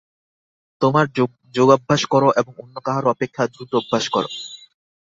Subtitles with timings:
[0.81, 1.03] তোমরা
[1.55, 4.23] যোগাভ্যাস কর এবং অন্য কাহারও অপেক্ষা দ্রুত অভ্যাস কর।